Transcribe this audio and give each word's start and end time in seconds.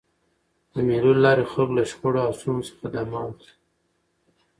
د 0.73 0.75
مېلو 0.87 1.11
له 1.15 1.21
لاري 1.25 1.45
خلک 1.51 1.69
له 1.77 1.83
شخړو 1.91 2.19
او 2.27 2.31
ستونزو 2.39 2.67
څخه 2.71 2.87
دمه 2.93 3.19
اخلي. 3.29 3.51